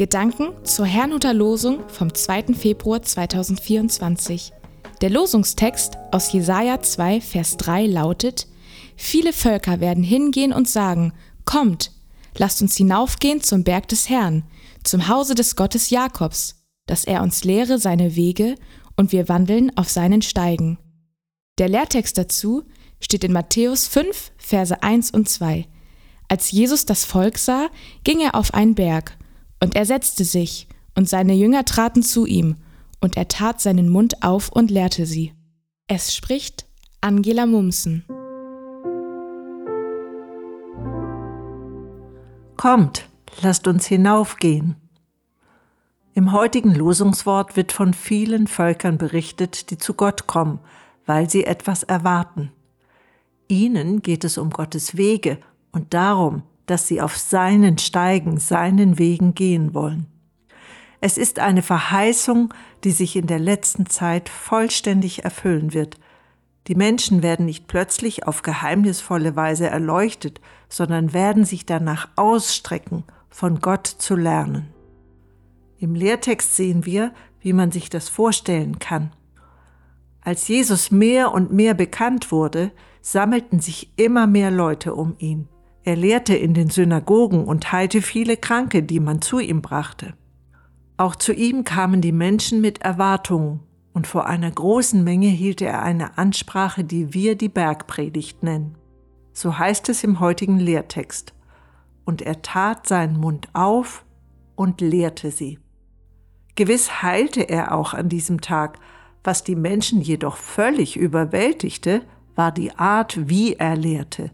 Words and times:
Gedanken 0.00 0.54
zur 0.64 0.86
Herrnhuter 0.86 1.34
Losung 1.34 1.86
vom 1.90 2.14
2. 2.14 2.54
Februar 2.54 3.02
2024. 3.02 4.50
Der 5.02 5.10
Losungstext 5.10 5.98
aus 6.10 6.32
Jesaja 6.32 6.80
2, 6.80 7.20
Vers 7.20 7.58
3 7.58 7.84
lautet: 7.84 8.46
Viele 8.96 9.34
Völker 9.34 9.80
werden 9.80 10.02
hingehen 10.02 10.54
und 10.54 10.66
sagen: 10.70 11.12
Kommt, 11.44 11.92
lasst 12.38 12.62
uns 12.62 12.78
hinaufgehen 12.78 13.42
zum 13.42 13.62
Berg 13.62 13.88
des 13.88 14.08
Herrn, 14.08 14.44
zum 14.84 15.06
Hause 15.06 15.34
des 15.34 15.54
Gottes 15.54 15.90
Jakobs, 15.90 16.64
dass 16.86 17.04
er 17.04 17.22
uns 17.22 17.44
lehre 17.44 17.78
seine 17.78 18.16
Wege 18.16 18.54
und 18.96 19.12
wir 19.12 19.28
wandeln 19.28 19.70
auf 19.76 19.90
seinen 19.90 20.22
Steigen. 20.22 20.78
Der 21.58 21.68
Lehrtext 21.68 22.16
dazu 22.16 22.62
steht 23.00 23.22
in 23.22 23.32
Matthäus 23.32 23.86
5, 23.86 24.32
Verse 24.38 24.82
1 24.82 25.10
und 25.10 25.28
2. 25.28 25.68
Als 26.26 26.52
Jesus 26.52 26.86
das 26.86 27.04
Volk 27.04 27.36
sah, 27.36 27.68
ging 28.02 28.20
er 28.20 28.34
auf 28.34 28.54
einen 28.54 28.74
Berg 28.74 29.18
und 29.60 29.76
er 29.76 29.86
setzte 29.86 30.24
sich, 30.24 30.66
und 30.96 31.08
seine 31.08 31.34
Jünger 31.34 31.64
traten 31.64 32.02
zu 32.02 32.26
ihm, 32.26 32.56
und 33.00 33.16
er 33.16 33.28
tat 33.28 33.60
seinen 33.60 33.88
Mund 33.88 34.22
auf 34.22 34.50
und 34.50 34.70
lehrte 34.70 35.06
sie. 35.06 35.32
Es 35.86 36.14
spricht 36.14 36.66
Angela 37.00 37.46
Mumsen. 37.46 38.04
Kommt, 42.56 43.08
lasst 43.40 43.66
uns 43.66 43.86
hinaufgehen. 43.86 44.76
Im 46.12 46.32
heutigen 46.32 46.74
Losungswort 46.74 47.56
wird 47.56 47.72
von 47.72 47.94
vielen 47.94 48.46
Völkern 48.46 48.98
berichtet, 48.98 49.70
die 49.70 49.78
zu 49.78 49.94
Gott 49.94 50.26
kommen, 50.26 50.58
weil 51.06 51.30
sie 51.30 51.44
etwas 51.44 51.82
erwarten. 51.82 52.52
Ihnen 53.48 54.02
geht 54.02 54.24
es 54.24 54.36
um 54.36 54.50
Gottes 54.50 54.96
Wege 54.96 55.38
und 55.72 55.94
darum, 55.94 56.42
dass 56.70 56.86
sie 56.86 57.00
auf 57.00 57.16
seinen 57.16 57.78
Steigen, 57.78 58.38
seinen 58.38 58.98
Wegen 58.98 59.34
gehen 59.34 59.74
wollen. 59.74 60.06
Es 61.00 61.18
ist 61.18 61.40
eine 61.40 61.62
Verheißung, 61.62 62.54
die 62.84 62.92
sich 62.92 63.16
in 63.16 63.26
der 63.26 63.40
letzten 63.40 63.86
Zeit 63.86 64.28
vollständig 64.28 65.24
erfüllen 65.24 65.74
wird. 65.74 65.98
Die 66.68 66.76
Menschen 66.76 67.22
werden 67.24 67.46
nicht 67.46 67.66
plötzlich 67.66 68.26
auf 68.28 68.42
geheimnisvolle 68.42 69.34
Weise 69.34 69.66
erleuchtet, 69.66 70.40
sondern 70.68 71.12
werden 71.12 71.44
sich 71.44 71.66
danach 71.66 72.08
ausstrecken, 72.14 73.02
von 73.30 73.60
Gott 73.60 73.86
zu 73.86 74.14
lernen. 74.14 74.68
Im 75.78 75.94
Lehrtext 75.94 76.54
sehen 76.54 76.84
wir, 76.84 77.12
wie 77.40 77.52
man 77.52 77.72
sich 77.72 77.90
das 77.90 78.08
vorstellen 78.08 78.78
kann. 78.78 79.10
Als 80.20 80.46
Jesus 80.46 80.90
mehr 80.90 81.32
und 81.32 81.52
mehr 81.52 81.74
bekannt 81.74 82.30
wurde, 82.30 82.70
sammelten 83.00 83.58
sich 83.58 83.90
immer 83.96 84.26
mehr 84.26 84.50
Leute 84.50 84.94
um 84.94 85.16
ihn. 85.18 85.48
Er 85.82 85.96
lehrte 85.96 86.34
in 86.34 86.52
den 86.52 86.68
Synagogen 86.68 87.44
und 87.44 87.72
heilte 87.72 88.02
viele 88.02 88.36
Kranke, 88.36 88.82
die 88.82 89.00
man 89.00 89.22
zu 89.22 89.38
ihm 89.38 89.62
brachte. 89.62 90.14
Auch 90.98 91.16
zu 91.16 91.32
ihm 91.32 91.64
kamen 91.64 92.02
die 92.02 92.12
Menschen 92.12 92.60
mit 92.60 92.82
Erwartungen, 92.82 93.60
und 93.92 94.06
vor 94.06 94.26
einer 94.26 94.50
großen 94.50 95.02
Menge 95.02 95.28
hielt 95.28 95.62
er 95.62 95.82
eine 95.82 96.16
Ansprache, 96.18 96.84
die 96.84 97.12
wir 97.12 97.34
die 97.34 97.48
Bergpredigt 97.48 98.42
nennen. 98.42 98.76
So 99.32 99.58
heißt 99.58 99.88
es 99.88 100.04
im 100.04 100.20
heutigen 100.20 100.58
Lehrtext. 100.58 101.32
Und 102.04 102.22
er 102.22 102.42
tat 102.42 102.86
seinen 102.86 103.18
Mund 103.18 103.48
auf 103.52 104.04
und 104.54 104.80
lehrte 104.80 105.30
sie. 105.30 105.58
Gewiss 106.54 107.02
heilte 107.02 107.48
er 107.48 107.74
auch 107.74 107.94
an 107.94 108.08
diesem 108.08 108.40
Tag, 108.40 108.78
was 109.24 109.44
die 109.44 109.56
Menschen 109.56 110.02
jedoch 110.02 110.36
völlig 110.36 110.96
überwältigte, 110.96 112.02
war 112.36 112.52
die 112.52 112.72
Art, 112.76 113.28
wie 113.28 113.54
er 113.54 113.76
lehrte 113.76 114.30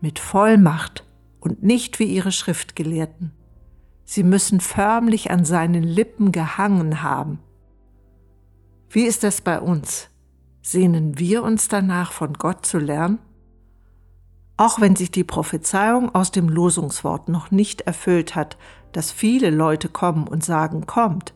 mit 0.00 0.18
Vollmacht 0.18 1.04
und 1.40 1.62
nicht 1.62 1.98
wie 1.98 2.04
ihre 2.04 2.32
Schriftgelehrten. 2.32 3.32
Sie 4.04 4.22
müssen 4.22 4.60
förmlich 4.60 5.30
an 5.30 5.44
seinen 5.44 5.82
Lippen 5.82 6.32
gehangen 6.32 7.02
haben. 7.02 7.40
Wie 8.90 9.04
ist 9.04 9.22
das 9.22 9.40
bei 9.40 9.60
uns? 9.60 10.08
Sehnen 10.62 11.18
wir 11.18 11.42
uns 11.42 11.68
danach, 11.68 12.12
von 12.12 12.32
Gott 12.34 12.64
zu 12.64 12.78
lernen? 12.78 13.18
Auch 14.56 14.80
wenn 14.80 14.96
sich 14.96 15.10
die 15.10 15.24
Prophezeiung 15.24 16.14
aus 16.14 16.32
dem 16.32 16.48
Losungswort 16.48 17.28
noch 17.28 17.50
nicht 17.50 17.82
erfüllt 17.82 18.34
hat, 18.34 18.56
dass 18.92 19.12
viele 19.12 19.50
Leute 19.50 19.88
kommen 19.88 20.26
und 20.26 20.44
sagen, 20.44 20.86
kommt, 20.86 21.34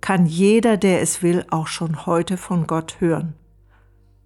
kann 0.00 0.26
jeder, 0.26 0.76
der 0.76 1.00
es 1.02 1.22
will, 1.22 1.44
auch 1.50 1.66
schon 1.66 2.06
heute 2.06 2.36
von 2.36 2.66
Gott 2.66 3.00
hören. 3.00 3.34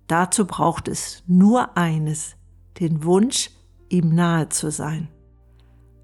Dazu 0.09 0.47
braucht 0.47 0.89
es 0.89 1.23
nur 1.27 1.77
eines, 1.77 2.37
den 2.81 3.05
Wunsch, 3.05 3.51
ihm 3.91 4.15
nahe 4.15 4.49
zu 4.49 4.71
sein. 4.71 5.09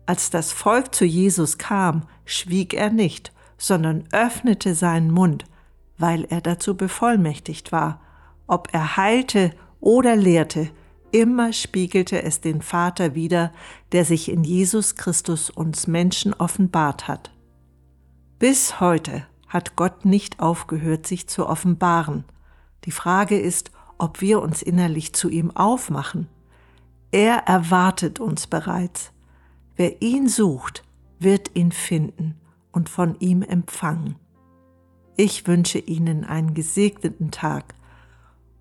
Als 0.06 0.30
das 0.30 0.52
Volk 0.52 0.94
zu 0.94 1.04
Jesus 1.04 1.58
kam, 1.58 2.02
schwieg 2.24 2.74
er 2.74 2.90
nicht, 2.90 3.32
sondern 3.56 4.04
öffnete 4.12 4.74
seinen 4.74 5.10
Mund, 5.10 5.44
weil 5.96 6.24
er 6.24 6.40
dazu 6.40 6.76
bevollmächtigt 6.76 7.72
war. 7.72 8.00
Ob 8.46 8.68
er 8.72 8.96
heilte 8.96 9.52
oder 9.80 10.16
lehrte, 10.16 10.68
immer 11.12 11.52
spiegelte 11.52 12.22
es 12.22 12.40
den 12.40 12.60
Vater 12.60 13.14
wider, 13.14 13.52
der 13.92 14.04
sich 14.04 14.30
in 14.30 14.44
Jesus 14.44 14.96
Christus 14.96 15.48
uns 15.48 15.86
Menschen 15.86 16.34
offenbart 16.34 17.08
hat. 17.08 17.30
Bis 18.38 18.80
heute 18.80 19.26
hat 19.48 19.76
Gott 19.76 20.04
nicht 20.04 20.40
aufgehört, 20.40 21.06
sich 21.06 21.28
zu 21.28 21.46
offenbaren. 21.46 22.24
Die 22.84 22.90
Frage 22.90 23.38
ist, 23.38 23.70
ob 23.96 24.20
wir 24.20 24.42
uns 24.42 24.60
innerlich 24.60 25.14
zu 25.14 25.30
ihm 25.30 25.52
aufmachen 25.52 26.28
er 27.14 27.46
erwartet 27.46 28.18
uns 28.18 28.48
bereits. 28.48 29.12
Wer 29.76 30.02
ihn 30.02 30.28
sucht, 30.28 30.82
wird 31.20 31.54
ihn 31.54 31.70
finden 31.70 32.34
und 32.72 32.88
von 32.88 33.14
ihm 33.20 33.42
empfangen. 33.42 34.16
Ich 35.16 35.46
wünsche 35.46 35.78
Ihnen 35.78 36.24
einen 36.24 36.54
gesegneten 36.54 37.30
Tag 37.30 37.76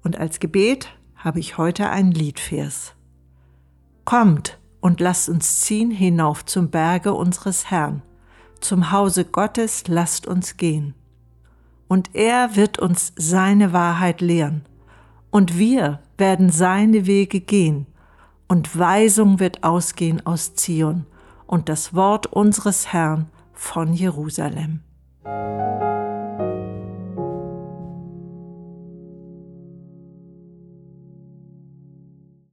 und 0.04 0.20
als 0.20 0.40
Gebet 0.40 0.96
habe 1.16 1.40
ich 1.40 1.58
heute 1.58 1.90
einen 1.90 2.12
Liedvers. 2.12 2.94
Kommt 4.06 4.60
und 4.82 5.00
lasst 5.00 5.30
uns 5.30 5.62
ziehen 5.62 5.90
hinauf 5.90 6.46
zum 6.46 6.70
Berge 6.70 7.16
unseres 7.16 7.72
Herrn, 7.72 8.04
zum 8.60 8.92
Hause 8.92 9.26
Gottes 9.26 9.88
lasst 9.88 10.28
uns 10.28 10.58
gehen. 10.58 10.94
Und 11.88 12.14
er 12.14 12.56
wird 12.56 12.78
uns 12.78 13.14
seine 13.16 13.74
Wahrheit 13.74 14.22
lehren, 14.22 14.64
und 15.32 15.58
wir 15.58 16.02
werden 16.20 16.52
seine 16.52 17.08
Wege 17.08 17.40
gehen 17.40 17.88
und 18.48 18.78
Weisung 18.78 19.40
wird 19.40 19.64
ausgehen 19.64 20.26
aus 20.26 20.56
Zion 20.56 21.06
und 21.48 21.70
das 21.70 21.94
Wort 21.94 22.28
unseres 22.28 22.92
Herrn 22.94 23.30
von 23.54 23.94
Jerusalem. 23.94 24.82